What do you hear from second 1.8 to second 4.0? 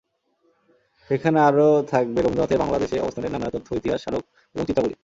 থাকবে রবীন্দ্রনাথের বাংলাদেশে অবস্থানের নানা তথ্য, ইতিহাস,